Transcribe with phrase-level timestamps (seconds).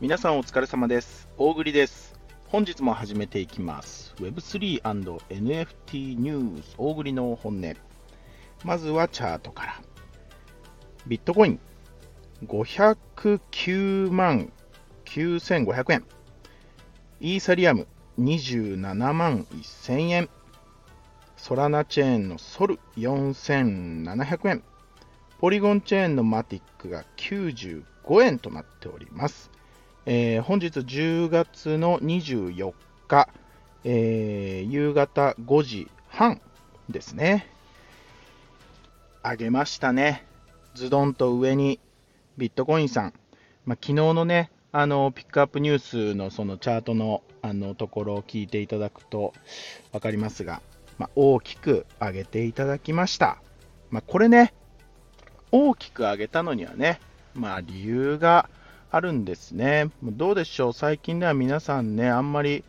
[0.00, 1.28] 皆さんお疲れ様です。
[1.36, 2.18] 大栗です。
[2.48, 4.14] 本日も始めていきます。
[4.16, 7.76] Web3&NFT ニュース大栗の本音。
[8.64, 9.80] まずはチャートから。
[11.06, 11.60] ビットコイン
[12.46, 14.50] 509万
[15.04, 16.04] 9500円。
[17.20, 17.86] イーサリアム
[18.18, 20.30] 27万1000円。
[21.42, 24.62] ソラナチェーンのソル4700円。
[25.38, 27.82] ポリゴンチェーンのマティックが95
[28.22, 29.50] 円となっております。
[30.04, 32.74] えー本日10月の24
[33.08, 33.30] 日、
[33.84, 36.42] えー夕方5時半
[36.90, 37.48] ですね。
[39.24, 40.26] 上げましたね。
[40.74, 41.80] ズドンと上に
[42.36, 43.14] ビットコインさん。
[43.64, 49.32] まあ、昨日のね、あの、ピックアップニュースのそのチャートのあのところを聞いていただくと
[49.92, 50.60] 分かりますが、
[51.00, 53.38] まあ、大きく上げていただきました。
[53.90, 54.52] まあ、これね、
[55.50, 57.00] 大きく上げたのにはね、
[57.34, 58.50] まあ理由が
[58.90, 59.88] あるんですね。
[60.02, 62.64] どうでしょう、最近では皆さんね、あんまり、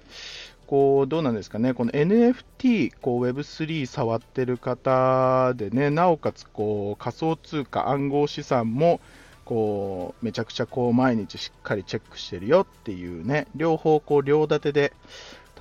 [0.66, 9.02] こう、どうなんですかね、この NFT、こう Web3 触ってる方でね、なおかつ、こう、仮想通貨、暗号資産も、
[9.44, 14.94] こう、めちゃくちゃこう、毎日しっかりチェックしてるよっていうね、両方、こう、両立てで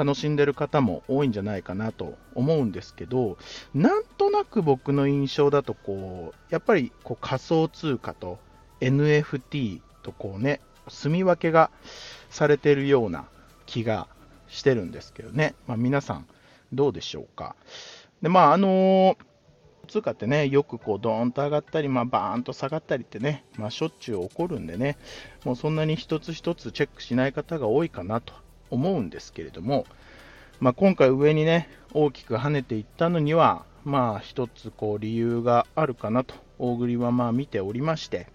[0.01, 3.37] 楽しんでる方も多いんじゃないかなと思うんですけど、
[3.75, 8.39] なんとなく僕の印象だと、こう、やっぱり、こう、仮想通貨と
[8.81, 11.71] NFT とこうね、住み分けが
[12.31, 13.27] されてるような
[13.67, 14.09] 気が
[14.48, 15.55] してるんですけどね。
[15.67, 16.27] まあ、皆さん
[16.73, 17.55] どうでしょうか。
[18.23, 19.19] で、まあ、あの
[19.87, 24.97] 通貨ってね、よくこうドーンと上がったり、まあ、バーンと下がったりってね、まあ、しょっちゅう起こるんでね、
[25.45, 28.33] もうそんなに一つ一つチェックしない方が多いかなと
[28.70, 29.86] 思うんですけれども、
[30.60, 38.26] まあ、今回上にね、大きく跳ねていったのには、まあ、一つこう理由があるかなと、大栗はまあ見ておりまして、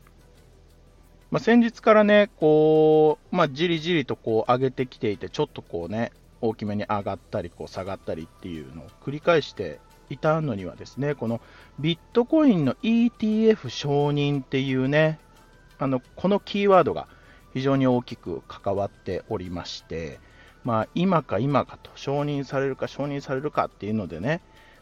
[1.32, 9.80] まあ、先日からね、こう、まあ、じりじりとこう上げてきていて、ちょっとこうね、大きめに上がったり、こう下がったりっていうのを繰り返して
[10.10, 11.42] いたのにはですね、この
[11.80, 15.20] ビットコインの ETF 承認っていうね、
[15.78, 17.08] あの、このキーワードが
[17.56, 20.20] 非常に大きく関わっておりまして、
[20.66, 24.42] まあ、今か今かと、承認されるか承認されるかっていうのでね、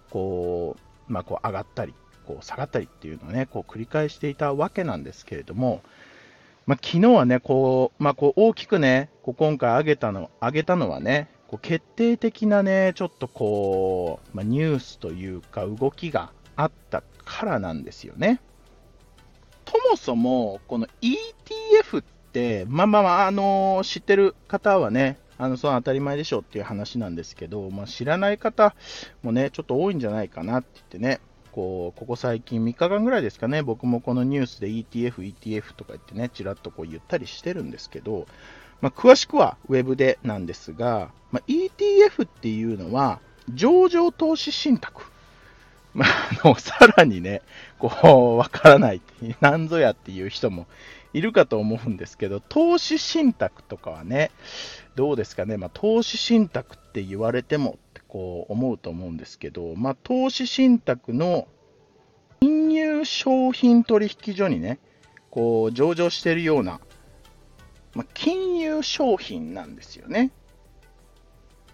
[0.10, 0.76] こ
[1.08, 1.94] う、まあ、こう上がったり、
[2.26, 5.84] こう下がったりっていうのをね、こう繰り返していたわけなんですけれども、
[6.66, 18.42] まあ、昨日はね、こう、まあ、こう大きくね、こう今回上げたの、上げたのはね、こう決定的なね、ちょっとこう、まあ、ニュースというか動きがあったからなんですよね。
[19.74, 22.04] そもそも、この ETF っ、
[22.68, 28.76] まあまあまあ、あの知ってる方はね、あの、その当たり前でしょっていう話なんですけど、まあ、知らない方
[29.24, 31.20] もね、ちょっと多いんじゃないかなって言ってね、
[31.52, 38.28] こう、ここ最近3日間ぐらいですかね、僕もこのニュースで ETF、ETF とか言ってね、ちらっとこう言ったりしてるんですけど、
[38.82, 43.20] まあ、詳しくはウェブでなんですが、まあ、ETF っていうのは、
[43.54, 45.04] 上場投資信託。
[45.94, 46.10] まあ、
[46.44, 47.42] あの、さらにね、
[47.80, 49.02] こう、わからない、
[49.42, 50.68] なんぞやっていう人も
[51.14, 54.32] いるかと思うんですけど、投資信託とかはね、
[54.96, 61.48] どうですかね、まあ、投資信託って言われてもってこう思うと思うんですけど、まあ、投資信託の
[62.42, 64.80] 金融商品取引所にね、
[65.30, 66.80] こう上場してるような、
[67.94, 70.32] まあ、金融商品なんですよね。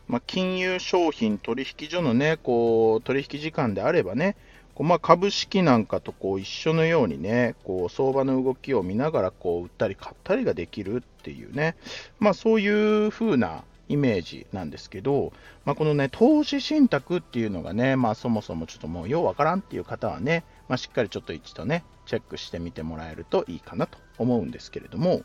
[0.07, 4.35] まあ、金融商品取引所のね、こう取引時間であればね、
[4.84, 11.75] まあ、株式なんかとこう一緒のようにね、こう相場の動きを見ながらこう売ったり買ったりができるっていうね、
[12.19, 12.67] まあ、そうい
[13.06, 15.34] う風なイメージなんですけど、
[15.66, 25.23] まあ、このね、投資信託っていうのがね、まあ、そもそもちょっともうようわからんっていう方はね、まあ、しっかりちょっと一度ね、チェックしてみてもらえるといいかなと思うんですけれども、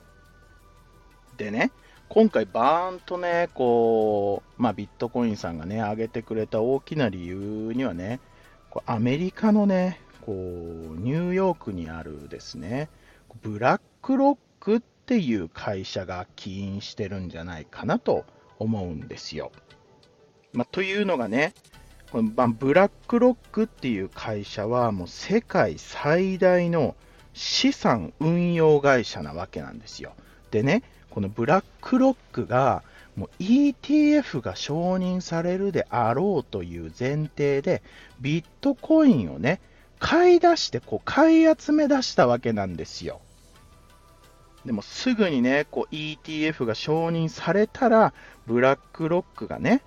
[1.36, 1.70] でね、
[2.08, 8.20] 今回バーンとね、こう、まあ、ビットコインさんがね、上げてくれた大きな理由にはね、
[8.86, 12.88] アメリカのね、こう、ニューヨークにあるですね、
[13.42, 18.24] ブラックロックっていう会社が起因してるんじゃないかなと
[18.58, 19.52] 思うんですよ。
[20.52, 21.52] まあ、というのがね、
[22.10, 26.94] このまあブラックロックっていう会社はもう世界最大の
[27.32, 30.12] 資産運用会社なわけなんですよ。
[30.52, 32.84] でね、このブラックロックが
[33.16, 37.82] もう ETF が承認されるであろうという前提で
[38.20, 39.60] ビットコインをね、
[39.98, 43.20] 買い出して、こう買い集め出したわけなんですよ。
[44.64, 48.12] でもすぐにね、こう ETF が承認されたら、
[48.46, 49.82] ブラックロックがね、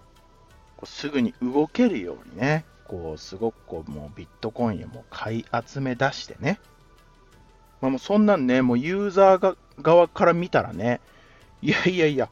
[0.78, 6.60] こうすぐに動けるようにね、こう、すごくこう、もうビットコインをもう買い集め出してね。
[7.82, 11.02] まあ、もうそんなんね、もうユーザーが側から見たらね、
[11.62, 12.30] いやいやいや、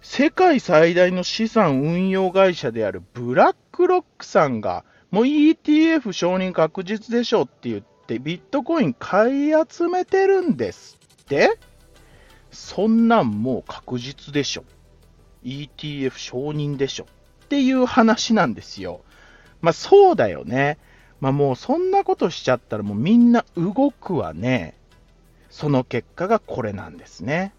[0.00, 11.58] 世界最大の資産運用会社であるブラックロックさんが、もう ETF 承認確実でしょって言って、ビットコイン買い集めてるんですって
[12.50, 14.64] そんなんもう確実でしょ。
[15.44, 17.06] ETF 承認でしょ。
[17.44, 19.00] っていう話なんですよ。
[19.60, 20.78] まあそうだよね。
[21.20, 24.74] まあもうそんなことしちゃったらもうみんな動くわね。
[25.50, 27.52] その結果がこれなんですね。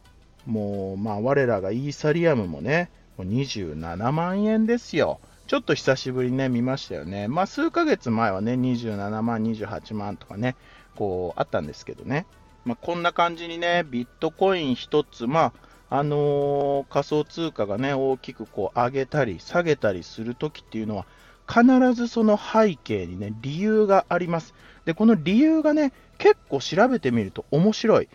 [0.46, 5.20] もうまあ我らがイーサリアムもね、もう27万円ですよ。
[5.48, 7.28] ちょっと久しぶりにね、見ましたよね。
[7.28, 10.56] まあ数ヶ月前はね、27万、28万とかね、
[10.96, 12.26] こうあったんですけどね。
[12.66, 15.54] まあこんな感じにね、ビットコイン1つ、ま
[15.90, 21.06] ああのー、仮想通貨がね、大きくこう上げたり下げたりするときっていうのは、
[21.48, 21.64] 必
[21.94, 24.54] ずその背景にね、理由があります。
[24.86, 28.10] で、この理由がね、結構調べてみると面白い。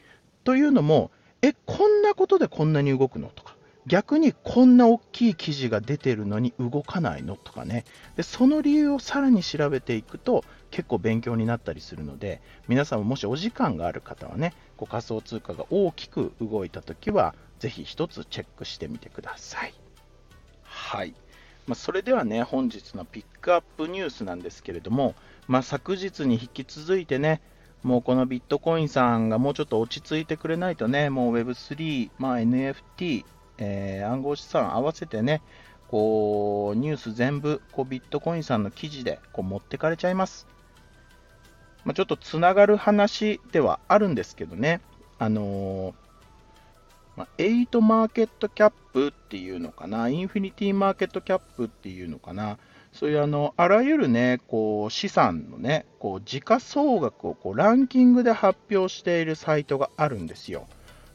[0.44, 1.10] というのも、
[1.44, 3.28] え、こんなことでこんなに動くの？
[3.28, 3.54] とか、
[3.86, 7.36] 逆にこんな大きい記事が出てるのに動かないの？
[7.36, 7.84] とかね。
[8.16, 19.74] で、その理由をさらに調べていくと、結構勉強になったりするので、皆さんももしお時間がある方はね、こう仮想通貨が大きく動いたときは、ぜひ一つチェックしてみてください。
[20.62, 21.14] はい。
[21.66, 25.14] まあ、それではね、本日のピックアップニュースなんですけれども、
[25.46, 27.40] まあ、昨日に引き続いてね、
[27.84, 33.24] もうこのビットコインさんがもうちょっと落ち着いてくれないとね、もう Web3、まあ、NFT、
[33.58, 35.42] えー、暗号資産合わせてね、
[35.88, 40.46] こうニュース全部こうビットコインさんの記事でこう持ってかれちゃいます。
[41.84, 44.80] まあ、ちょっとつながる話ではあるんですけどね、
[45.18, 45.94] あのー
[47.16, 52.58] まあ、8マーケットキャップっていうのかな、インフィニティマーケットキャップっていうのかな、
[52.94, 60.68] そういうあのあらゆるね、こう資産のね、こう時価総額をこうランキングで発表しているサイトがあるんですよ。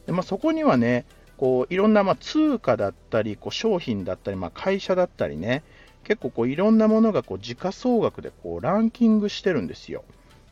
[0.06, 1.06] でまあ、そこにはね、
[1.38, 5.62] こういろんなま通貨だったり、こう商品だったり、まあ、会社だったりね、
[6.04, 10.04] 結構こういろんなものがこう時価総額でこうランキングしてるんですよ。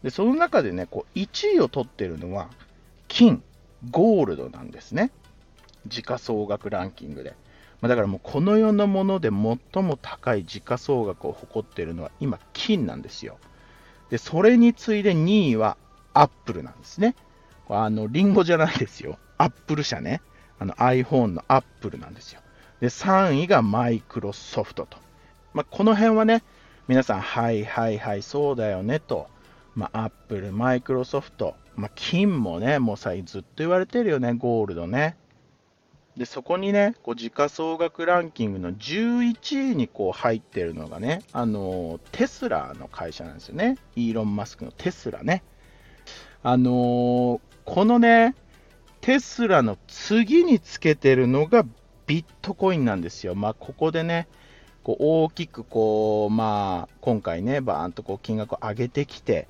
[0.02, 2.48] で、その中でね、こう1位を取ってるのは
[3.06, 3.42] 金、
[3.90, 5.10] ゴールドなんですね。
[5.86, 7.34] 時価総額ランキングで。
[7.80, 13.38] ま、だからもうこの世のもので最も高い時価総額を誇っているのは今、金なんですよ。
[14.10, 15.76] で、それに次いで2位は
[16.14, 17.14] アップルなんですね。
[17.69, 19.19] あの、リンゴじゃないですよ。
[19.36, 20.20] アップル社ね。
[20.58, 22.40] あの iPhone のアップルなんですよ。
[22.80, 24.98] で、3位がマイクロソフトと。
[25.54, 26.42] まあ、この辺はね、
[26.88, 29.28] 皆さん、はいはいはい、そうだよねと。
[29.74, 35.16] まあ、アップル、マイクロソフト、まあ、金もね、もうさ、ずっと言われてるよね、ゴールドね。
[36.19, 43.79] で、そこにね、こう時価総額ランキングの11位にこう入ってるのがね、あのテスラの会社なんですよね。
[43.94, 45.44] イーロン・マスクのテスラね。
[46.43, 48.35] あの、このね、
[49.00, 51.65] テスラの次につけてるのが
[52.09, 53.37] ビットコインなんですよ。
[53.37, 54.26] まあ、ここでね、
[54.82, 59.47] こう大きくこう、まあ、今回ね、バーンとこう金額を上げてきて、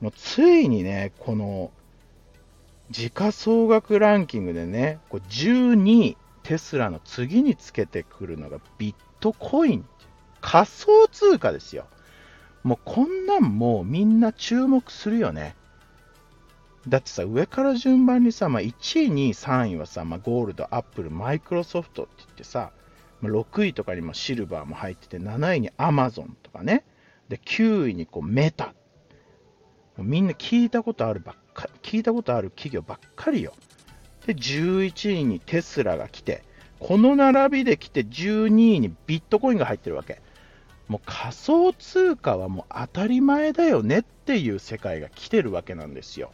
[0.00, 1.70] もうついにね、この
[2.90, 9.84] 時価総額ランキングでね、こ12位、テスラの次につけてくるのがビットコイン。
[10.40, 11.86] 仮想通貨ですよ。
[12.62, 15.54] もうこんなんもうみんな注目するよね。
[16.86, 22.72] だってさ、上から順番にさ、まあ、1位、2位、3位はさ、まあ、ゴールド、アップル、マイクロソフトって言ってさ、
[23.20, 26.84] まあ、6位とかにもシルバーも入ってて、7位にアマゾンとかね、
[27.28, 28.74] で9位にこうメタ。
[30.02, 33.52] みんな聞いたことあるばっか聞いたことある企業ばっかりよ。
[34.26, 36.42] で、11位にテスラが来て、
[36.78, 40.20] この並びで来て12位にビットコインが入ってるわけ。
[40.86, 46.32] もう仮想通貨はもう当たり前だよねっていう世界が来てるわけなんですよ。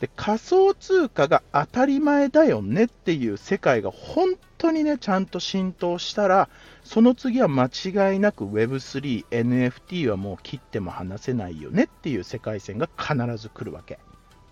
[0.00, 6.48] で仮想通貨が当たり前だよねっていう世界が本当にね、ちゃんと浸透したら、
[6.82, 13.98] その次は間違いなく Web3、NFT はもう切っても離せないよねっていう世界線が必ず来るわけ。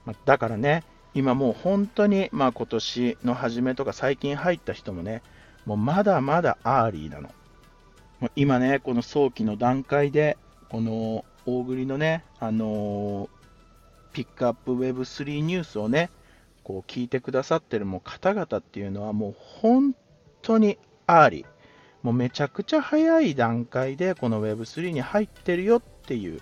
[0.04, 0.84] まだからね、
[1.14, 5.22] 今もう本当に、まあ今年の初めとか最近入った人もね、
[5.66, 7.30] もうまだまだ early なの。
[8.36, 13.28] 今ね、この早期の段階で、この大栗のね、あの、
[14.12, 16.10] ピックアップ Web3 ニュースをね、
[16.62, 19.94] こう聞いてくださってるもう方々っていうのはもう本
[20.42, 21.46] 当に early。
[22.02, 26.40] もうめちゃくちゃ早い段階でこの Web3 に入ってるよっていう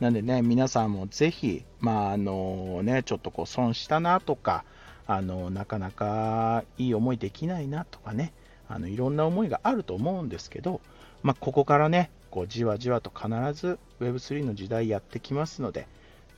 [0.00, 4.64] なんでね、皆さんもぜひ、まあ、あのね、ちょっとこう損したなとか、
[5.06, 8.34] あのなかなかいい思いできないなとかね、
[8.68, 10.82] あのいろんな思いがあると思うんですけど、
[11.22, 15.86] まあ、ここからね、こうじわじわと必ず Web3 の時代やってきますので、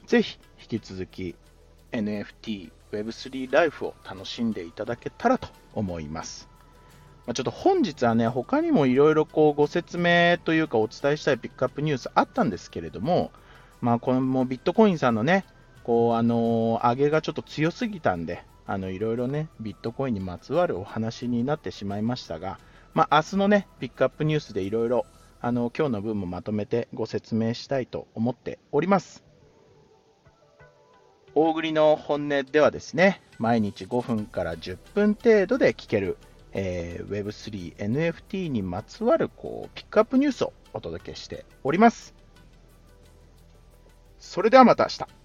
[0.08, 1.36] ぜひ引き続き
[1.92, 6.48] NFT、Web3 ライフを楽しんでいただけたらと思います。
[7.26, 13.32] まあ、ちょっと本日はね、他にもいろいろこうご説明というかお伝えしたいピックアップニュースあったんですけれども、
[13.82, 15.44] まあ、このもビットコインさんのね、
[15.84, 22.58] こう、あのー、上げがちょっと強すぎたんで、あの、いろいろね、ビットコインにまつわるお話になってしまいましたが、
[22.94, 25.04] まあ、明日のね、ピックアップニュースでいろいろ、
[25.42, 29.27] あの、今日の分もまとめてご説明したいと思っております。
[31.40, 36.18] 大栗の本音ではですね、毎日5分から10分程度で聞ける、
[36.50, 42.12] えー、Web3、NFT にまつわるこうピックアップニュースをお届けしております。
[44.18, 45.17] それではまた明日。